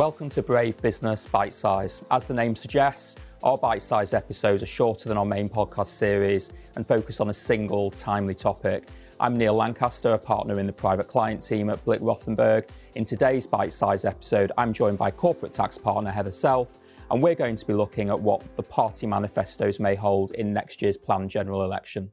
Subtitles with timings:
[0.00, 2.00] Welcome to Brave Business Bite Size.
[2.10, 6.50] As the name suggests, our bite sized episodes are shorter than our main podcast series
[6.76, 8.88] and focus on a single, timely topic.
[9.20, 12.66] I'm Neil Lancaster, a partner in the private client team at Blick Rothenberg.
[12.94, 16.78] In today's bite sized episode, I'm joined by corporate tax partner Heather Self,
[17.10, 20.80] and we're going to be looking at what the party manifestos may hold in next
[20.80, 22.10] year's planned general election.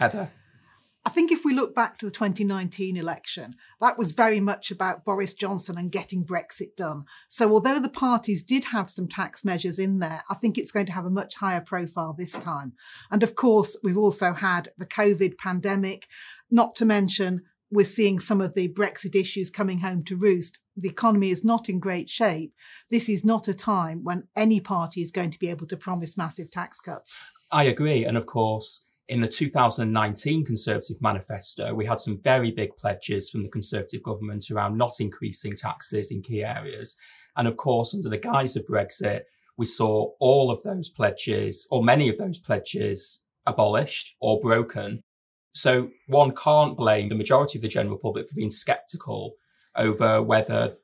[0.00, 0.32] Heather.
[1.14, 5.04] I think if we look back to the 2019 election, that was very much about
[5.04, 7.04] Boris Johnson and getting Brexit done.
[7.28, 10.86] So, although the parties did have some tax measures in there, I think it's going
[10.86, 12.72] to have a much higher profile this time.
[13.12, 16.08] And of course, we've also had the COVID pandemic,
[16.50, 20.58] not to mention we're seeing some of the Brexit issues coming home to roost.
[20.76, 22.54] The economy is not in great shape.
[22.90, 26.16] This is not a time when any party is going to be able to promise
[26.16, 27.16] massive tax cuts.
[27.52, 28.04] I agree.
[28.04, 33.42] And of course, in the 2019 Conservative manifesto, we had some very big pledges from
[33.42, 36.96] the Conservative government around not increasing taxes in key areas.
[37.36, 39.22] And of course, under the guise of Brexit,
[39.56, 45.02] we saw all of those pledges, or many of those pledges, abolished or broken.
[45.52, 49.34] So one can't blame the majority of the general public for being sceptical
[49.76, 50.76] over whether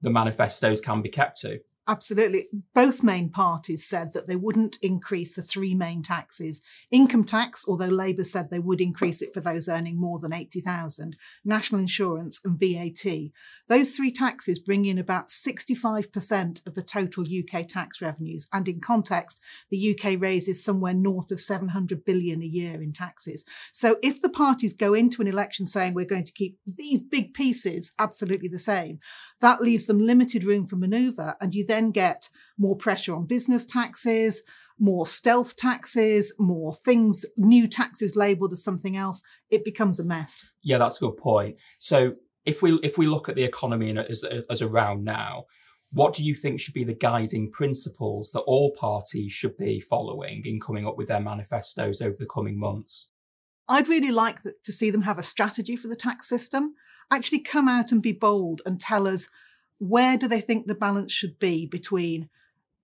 [0.00, 1.60] the manifestos can be kept to.
[1.88, 2.48] Absolutely.
[2.74, 6.60] Both main parties said that they wouldn't increase the three main taxes.
[6.90, 11.16] Income tax, although Labour said they would increase it for those earning more than 80,000,
[11.44, 13.30] national insurance and VAT.
[13.68, 18.48] Those three taxes bring in about 65% of the total UK tax revenues.
[18.52, 23.44] And in context, the UK raises somewhere north of 700 billion a year in taxes.
[23.72, 27.32] So if the parties go into an election saying we're going to keep these big
[27.32, 28.98] pieces absolutely the same,
[29.40, 31.36] that leaves them limited room for manoeuvre.
[31.40, 34.42] And you then get more pressure on business taxes,
[34.78, 39.22] more stealth taxes, more things, new taxes labelled as something else.
[39.50, 40.44] It becomes a mess.
[40.62, 41.56] Yeah, that's a good point.
[41.78, 45.44] So if we if we look at the economy as, as around now,
[45.92, 50.42] what do you think should be the guiding principles that all parties should be following
[50.44, 53.08] in coming up with their manifestos over the coming months?
[53.68, 56.74] I'd really like to see them have a strategy for the tax system
[57.10, 59.28] actually come out and be bold and tell us
[59.78, 62.28] where do they think the balance should be between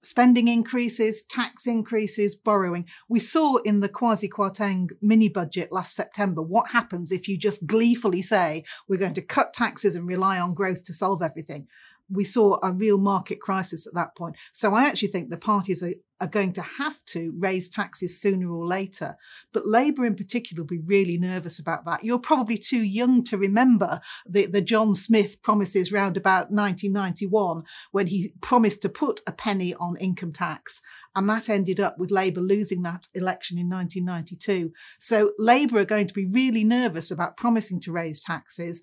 [0.03, 2.87] spending increases, tax increases, borrowing.
[3.09, 7.67] We saw in the Kwasi Kwarteng mini budget last September what happens if you just
[7.67, 11.69] gleefully say we're going to cut taxes and rely on growth to solve everything
[12.13, 14.37] we saw a real market crisis at that point.
[14.53, 18.51] So I actually think the parties are, are going to have to raise taxes sooner
[18.53, 19.17] or later.
[19.53, 22.05] But Labour in particular will be really nervous about that.
[22.05, 28.07] You're probably too young to remember the, the John Smith promises round about 1991 when
[28.09, 30.81] he promised to put a penny on income tax.
[31.15, 34.73] And that ended up with Labour losing that election in 1992.
[34.99, 38.83] So Labour are going to be really nervous about promising to raise taxes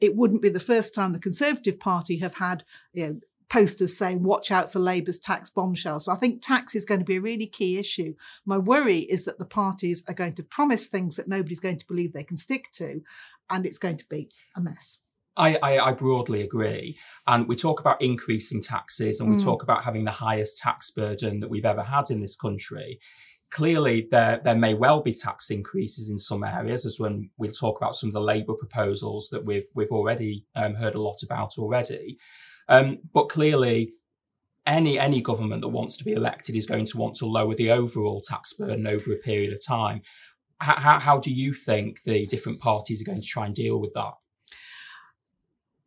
[0.00, 4.22] it wouldn't be the first time the Conservative Party have had you know, posters saying,
[4.22, 6.00] watch out for Labour's tax bombshell.
[6.00, 8.14] So I think tax is going to be a really key issue.
[8.46, 11.86] My worry is that the parties are going to promise things that nobody's going to
[11.86, 13.02] believe they can stick to,
[13.50, 14.98] and it's going to be a mess.
[15.36, 16.98] I, I, I, broadly agree.
[17.26, 19.44] And we talk about increasing taxes and we mm.
[19.44, 22.98] talk about having the highest tax burden that we've ever had in this country
[23.50, 27.78] clearly there there may well be tax increases in some areas, as when we'll talk
[27.78, 31.58] about some of the Labour proposals that we've we've already um, heard a lot about
[31.58, 32.18] already.
[32.68, 33.92] Um, but clearly,
[34.66, 37.70] any any government that wants to be elected is going to want to lower the
[37.70, 40.02] overall tax burden over a period of time.
[40.60, 43.92] how, how do you think the different parties are going to try and deal with
[43.94, 44.12] that?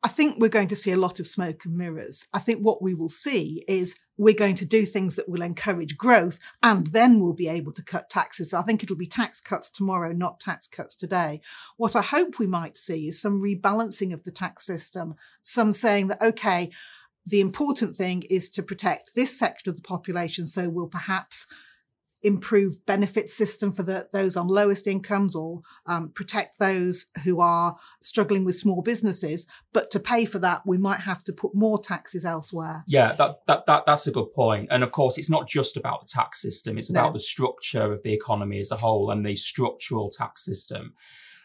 [0.03, 2.25] I think we're going to see a lot of smoke and mirrors.
[2.34, 5.97] I think what we will see is we're going to do things that will encourage
[5.97, 8.51] growth and then we'll be able to cut taxes.
[8.51, 11.41] So I think it'll be tax cuts tomorrow, not tax cuts today.
[11.78, 16.07] What I hope we might see is some rebalancing of the tax system, some saying
[16.07, 16.69] that, okay,
[17.25, 20.46] the important thing is to protect this sector of the population.
[20.46, 21.47] So we'll perhaps
[22.23, 27.75] improved benefit system for the, those on lowest incomes or um, protect those who are
[28.01, 29.45] struggling with small businesses.
[29.73, 32.84] But to pay for that, we might have to put more taxes elsewhere.
[32.87, 34.70] Yeah, that, that, that that's a good point.
[34.72, 37.14] And of course, it's not just about the tax system; it's about no.
[37.14, 40.93] the structure of the economy as a whole and the structural tax system.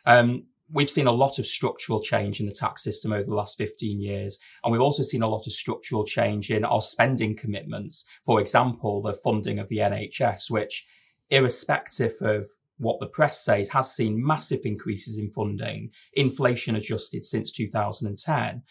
[0.07, 3.57] Um, we've seen a lot of structural change in the tax system over the last
[3.57, 4.39] 15 years.
[4.63, 8.05] And we've also seen a lot of structural change in our spending commitments.
[8.25, 10.87] For example, the funding of the NHS, which,
[11.31, 12.47] irrespective of
[12.79, 18.63] what the press says, has seen massive increases in funding, inflation adjusted since 2010.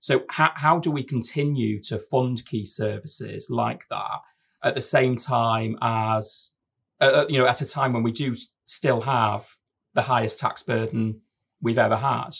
[0.00, 4.20] So, how, how do we continue to fund key services like that
[4.62, 6.52] at the same time as,
[7.00, 8.36] uh, uh you know, at a time when we do
[8.66, 9.48] still have
[9.94, 11.22] the highest tax burden
[11.60, 12.30] we've ever had.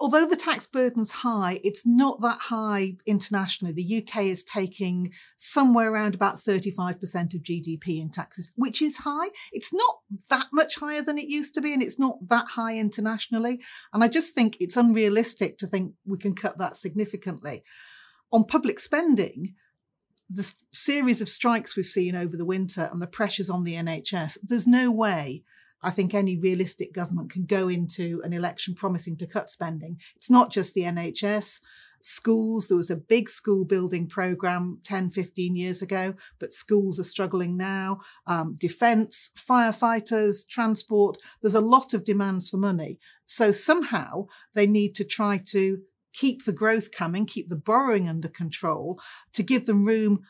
[0.00, 3.72] although the tax burden's high, it's not that high internationally.
[3.72, 9.28] The UK is taking somewhere around about 35% of GDP in taxes, which is high.
[9.52, 9.98] It's not
[10.30, 13.60] that much higher than it used to be, and it's not that high internationally.
[13.92, 17.64] And I just think it's unrealistic to think we can cut that significantly.
[18.32, 19.54] On public spending,
[20.30, 24.38] the series of strikes we've seen over the winter and the pressures on the NHS,
[24.42, 25.42] there's no way
[25.82, 29.98] I think any realistic government can go into an election promising to cut spending.
[30.16, 31.60] It's not just the NHS.
[32.00, 37.04] Schools, there was a big school building program 10, 15 years ago, but schools are
[37.04, 37.98] struggling now.
[38.26, 42.98] Um, defence, firefighters, transport, there's a lot of demands for money.
[43.24, 45.80] So somehow they need to try to
[46.12, 49.00] keep the growth coming, keep the borrowing under control,
[49.32, 50.20] to give them room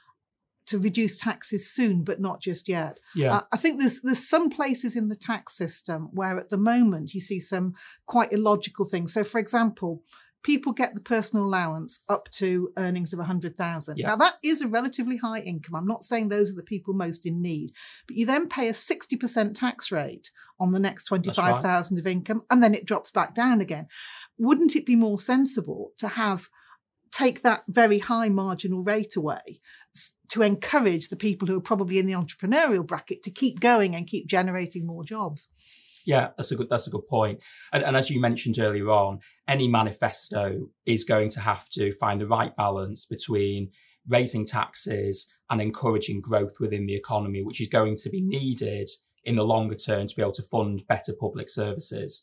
[0.69, 3.01] to reduce taxes soon, but not just yet.
[3.15, 3.37] Yeah.
[3.37, 7.15] Uh, I think there's there's some places in the tax system where at the moment
[7.15, 7.75] you see some
[8.07, 9.15] quite illogical things.
[9.15, 10.03] So, for example,
[10.43, 13.99] people get the personal allowance up to earnings of 100,000.
[13.99, 14.09] Yeah.
[14.09, 15.75] Now that is a relatively high income.
[15.75, 17.73] I'm not saying those are the people most in need,
[18.07, 20.31] but you then pay a 60% tax rate
[20.61, 22.01] on the next 25,000 right.
[22.01, 23.89] of income and then it drops back down again.
[24.39, 26.49] Wouldn't it be more sensible to have
[27.11, 29.61] take that very high marginal rate away
[30.29, 34.07] to encourage the people who are probably in the entrepreneurial bracket to keep going and
[34.07, 35.49] keep generating more jobs.
[36.05, 37.41] Yeah, that's a good that's a good point.
[37.73, 42.21] And, and as you mentioned earlier on, any manifesto is going to have to find
[42.21, 43.71] the right balance between
[44.09, 48.31] raising taxes and encouraging growth within the economy, which is going to be mm-hmm.
[48.31, 48.89] needed
[49.25, 52.23] in the longer term to be able to fund better public services.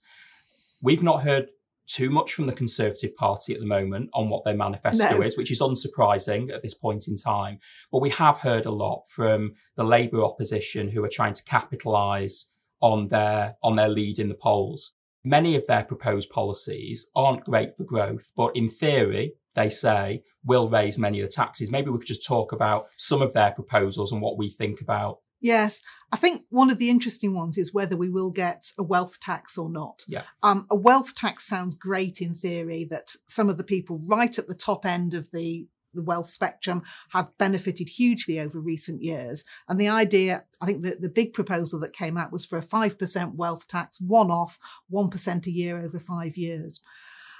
[0.81, 1.49] We've not heard
[1.87, 5.21] too much from the Conservative Party at the moment on what their manifesto no.
[5.21, 7.59] is, which is unsurprising at this point in time.
[7.91, 12.47] But we have heard a lot from the Labour opposition who are trying to capitalise
[12.81, 14.93] on their on their lead in the polls.
[15.23, 20.69] Many of their proposed policies aren't great for growth, but in theory, they say will
[20.69, 21.71] raise many of the taxes.
[21.71, 25.19] Maybe we could just talk about some of their proposals and what we think about
[25.45, 25.79] Yes,
[26.11, 29.59] I think one of the interesting ones is whether we will get a wealth tax
[29.59, 30.03] or not.
[30.07, 30.23] Yeah.
[30.41, 34.47] Um, a wealth tax sounds great in theory that some of the people right at
[34.47, 36.81] the top end of the the wealth spectrum
[37.11, 39.45] have benefited hugely over recent years.
[39.69, 42.61] And the idea, I think the, the big proposal that came out was for a
[42.61, 44.59] 5% wealth tax, one off,
[44.91, 46.81] 1% a year over five years.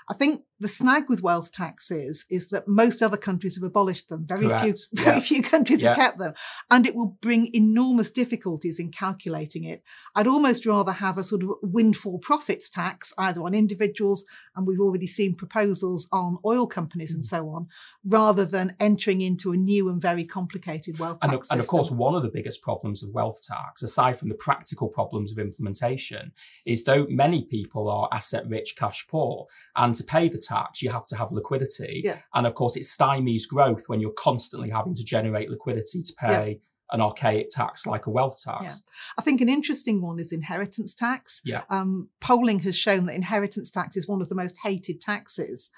[0.07, 4.25] I think the snag with wealth taxes is that most other countries have abolished them.
[4.25, 4.63] Very Correct.
[4.63, 4.74] few,
[5.04, 5.22] very yeah.
[5.22, 5.90] few countries yeah.
[5.90, 6.34] have kept them,
[6.72, 9.84] and it will bring enormous difficulties in calculating it.
[10.16, 14.24] I'd almost rather have a sort of windfall profits tax, either on individuals,
[14.56, 17.16] and we've already seen proposals on oil companies mm.
[17.16, 17.68] and so on,
[18.06, 21.52] rather than entering into a new and very complicated wealth and, tax.
[21.52, 24.88] And of course, one of the biggest problems of wealth tax, aside from the practical
[24.88, 26.31] problems of implementation,
[26.66, 30.89] is though many people are asset rich, cash poor, and to pay the tax, you
[30.89, 32.01] have to have liquidity.
[32.03, 32.19] Yeah.
[32.33, 36.50] And of course, it stymies growth when you're constantly having to generate liquidity to pay.
[36.50, 36.57] Yeah.
[36.92, 38.63] An archaic tax like a wealth tax.
[38.63, 38.92] Yeah.
[39.18, 41.42] I think an interesting one is inheritance tax.
[41.44, 41.63] Yeah.
[41.71, 45.71] Um, polling has shown that inheritance tax is one of the most hated taxes.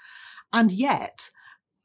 [0.52, 1.30] And yet,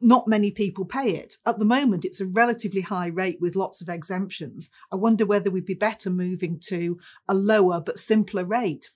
[0.01, 1.37] not many people pay it.
[1.45, 4.69] At the moment, it's a relatively high rate with lots of exemptions.
[4.91, 8.91] I wonder whether we'd be better moving to a lower but simpler rate.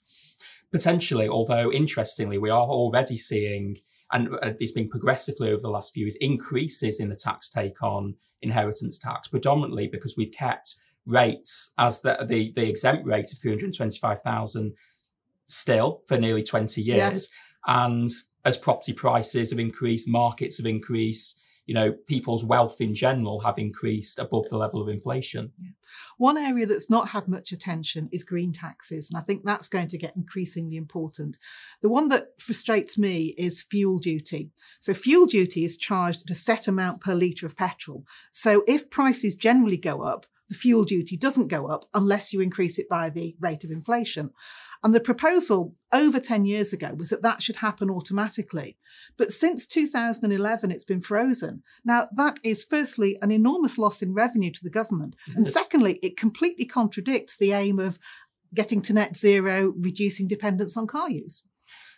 [0.72, 3.78] Potentially, although interestingly, we are already seeing,
[4.12, 7.82] and uh, it's been progressively over the last few years, increases in the tax take
[7.82, 10.76] on inheritance tax, predominantly because we've kept
[11.06, 14.74] rates as the the, the exempt rate of 325,000
[15.48, 16.98] still for nearly 20 years.
[16.98, 17.28] Yes.
[17.66, 18.10] And
[18.46, 23.60] as property prices have increased, markets have increased, you know, people's wealth in general have
[23.60, 25.52] increased above the level of inflation.
[25.60, 25.72] Yeah.
[26.18, 29.90] One area that's not had much attention is green taxes, and I think that's going
[29.90, 31.38] to get increasingly important.
[31.82, 34.50] The one that frustrates me is fuel duty.
[34.80, 38.06] So, fuel duty is charged at a set amount per litre of petrol.
[38.32, 42.80] So, if prices generally go up, the fuel duty doesn't go up unless you increase
[42.80, 44.32] it by the rate of inflation.
[44.84, 48.78] And the proposal over 10 years ago was that that should happen automatically.
[49.18, 51.64] But since 2011, it's been frozen.
[51.84, 55.16] Now, that is firstly an enormous loss in revenue to the government.
[55.28, 55.36] Yes.
[55.36, 57.98] And secondly, it completely contradicts the aim of
[58.54, 61.44] getting to net zero, reducing dependence on car use.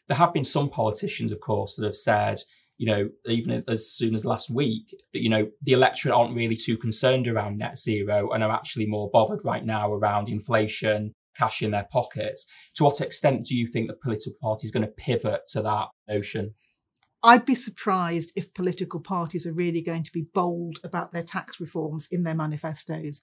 [0.08, 2.41] There have been some politicians, of course, that have said,
[2.79, 6.55] you know, even as soon as last week, that, you know, the electorate aren't really
[6.55, 11.62] too concerned around net zero and are actually more bothered right now around inflation, cash
[11.62, 12.45] in their pockets.
[12.75, 15.89] To what extent do you think the political party is going to pivot to that
[16.07, 16.55] notion?
[17.21, 21.59] I'd be surprised if political parties are really going to be bold about their tax
[21.59, 23.19] reforms in their manifestos.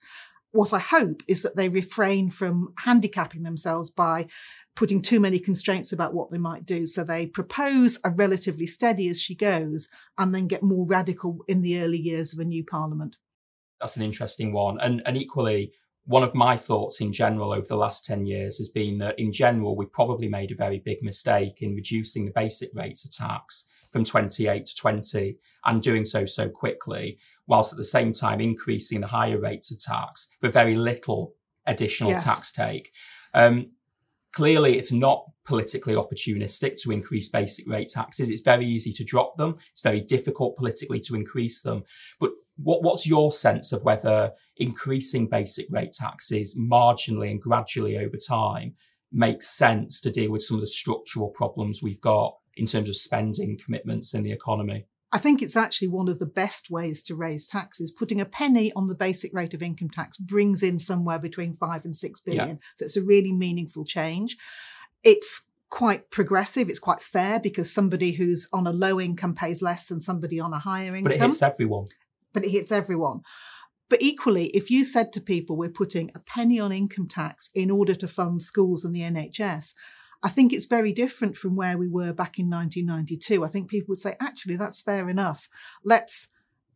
[0.56, 4.26] What I hope is that they refrain from handicapping themselves by
[4.75, 6.86] putting too many constraints about what they might do.
[6.86, 11.62] So they propose a relatively steady as she goes and then get more radical in
[11.62, 13.16] the early years of a new parliament.
[13.80, 14.78] That's an interesting one.
[14.80, 15.72] And, and equally,
[16.04, 19.32] one of my thoughts in general over the last 10 years has been that in
[19.32, 23.64] general, we probably made a very big mistake in reducing the basic rates of tax
[23.90, 29.00] from 28 to 20 and doing so so quickly, whilst at the same time increasing
[29.00, 31.35] the higher rates of tax for very little
[31.66, 32.25] additional yes.
[32.25, 32.93] tax take.
[33.35, 33.71] Um,
[34.33, 38.31] clearly, it's not politically opportunistic to increase basic rate taxes.
[38.31, 39.55] It's very easy to drop them.
[39.71, 41.85] It's very difficult politically to increase them.
[42.21, 48.16] But what, what's your sense of whether increasing basic rate taxes marginally and gradually over
[48.16, 48.75] time
[49.12, 52.96] makes sense to deal with some of the structural problems we've got in terms of
[52.96, 54.86] spending commitments in the economy?
[55.12, 57.90] I think it's actually one of the best ways to raise taxes.
[57.90, 61.84] Putting a penny on the basic rate of income tax brings in somewhere between five
[61.84, 62.48] and six billion.
[62.48, 62.54] Yeah.
[62.76, 64.36] So it's a really meaningful change.
[65.04, 66.68] It's quite progressive.
[66.68, 70.52] It's quite fair because somebody who's on a low income pays less than somebody on
[70.52, 71.04] a higher income.
[71.04, 71.88] But it hits everyone
[72.36, 73.22] but it hits everyone.
[73.88, 77.70] But equally, if you said to people, we're putting a penny on income tax in
[77.70, 79.72] order to fund schools and the NHS,
[80.23, 83.44] I think it's very different from where we were back in 1992.
[83.44, 85.49] I think people would say, actually, that's fair enough.
[85.85, 86.28] Let's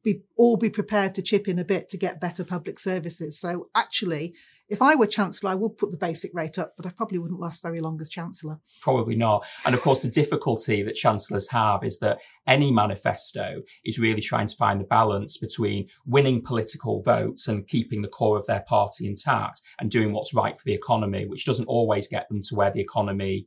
[0.02, 3.38] be all be prepared to chip in a bit to get better public services.
[3.38, 4.35] So actually,
[4.70, 7.40] if I were Chancellor, I would put the basic rate up, but I probably wouldn't
[7.40, 8.60] last very long as Chancellor.
[8.80, 9.44] Probably not.
[9.64, 14.46] And of course, the difficulty that Chancellors have is that any manifesto is really trying
[14.46, 19.06] to find the balance between winning political votes and keeping the core of their party
[19.06, 22.70] intact and doing what's right for the economy, which doesn't always get them to where
[22.70, 23.46] the economy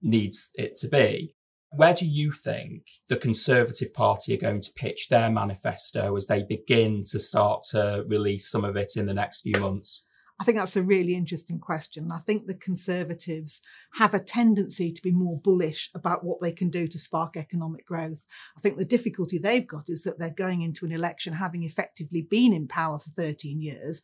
[0.00, 1.34] needs it to be.
[1.72, 6.42] Where do you think the Conservative Party are going to pitch their manifesto as they
[6.42, 10.02] begin to start to release some of it in the next few months?
[10.40, 12.10] I think that's a really interesting question.
[12.10, 13.60] I think the Conservatives
[13.92, 17.86] have a tendency to be more bullish about what they can do to spark economic
[17.86, 18.24] growth.
[18.56, 22.22] I think the difficulty they've got is that they're going into an election having effectively
[22.22, 24.00] been in power for 13 years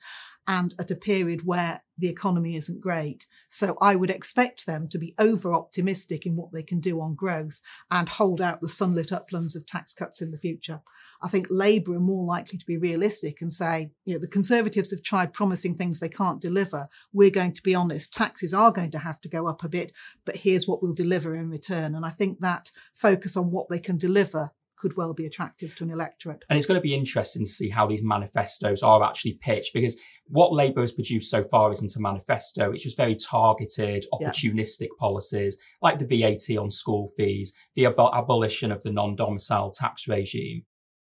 [0.48, 3.26] and at a period where the economy isn't great.
[3.48, 7.14] So I would expect them to be over optimistic in what they can do on
[7.14, 7.60] growth
[7.90, 10.80] and hold out the sunlit uplands of tax cuts in the future.
[11.22, 14.90] I think Labour are more likely to be realistic and say, you know, the Conservatives
[14.90, 16.88] have tried promising things they can't deliver.
[17.12, 19.92] We're going to be honest, taxes are going to have to go up a bit,
[20.24, 21.94] but here's what we'll deliver in return.
[21.94, 25.84] And I think that focus on what they can deliver could well be attractive to
[25.84, 26.44] an electorate.
[26.48, 29.96] And it's going to be interesting to see how these manifestos are actually pitched because
[30.28, 32.72] what Labour has produced so far isn't a manifesto.
[32.72, 34.98] It's just very targeted, opportunistic yeah.
[34.98, 40.06] policies like the VAT on school fees, the ab- abolition of the non domicile tax
[40.06, 40.64] regime.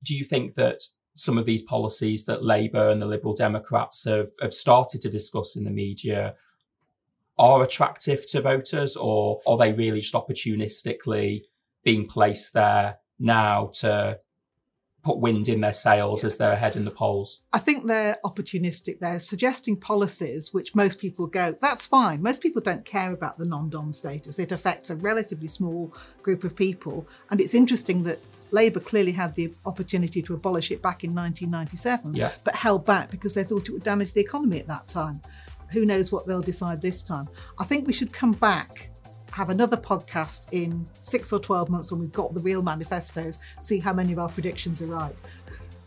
[0.05, 0.81] Do you think that
[1.17, 5.57] some of these policies that Labour and the Liberal Democrats have, have started to discuss
[5.57, 6.35] in the media
[7.37, 11.43] are attractive to voters, or are they really just opportunistically
[11.85, 14.21] being placed there now to
[15.03, 17.41] put wind in their sails as they're ahead in the polls?
[17.53, 19.01] I think they're opportunistic.
[19.01, 22.23] They're suggesting policies which most people go, that's fine.
[22.23, 24.39] Most people don't care about the non dom status.
[24.39, 27.07] It affects a relatively small group of people.
[27.31, 28.19] And it's interesting that
[28.51, 32.33] Labour clearly had the opportunity to abolish it back in 1997, yeah.
[32.45, 35.21] but held back because they thought it would damage the economy at that time.
[35.73, 37.29] Who knows what they'll decide this time?
[37.59, 38.91] I think we should come back
[39.39, 43.79] have another podcast in six or 12 months when we've got the real manifestos, see
[43.79, 45.15] how many of our predictions are right.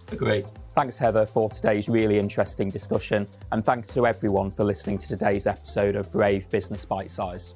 [0.09, 0.45] Agree.
[0.73, 3.27] Thanks, Heather, for today's really interesting discussion.
[3.51, 7.55] And thanks to everyone for listening to today's episode of Brave Business Bite Size.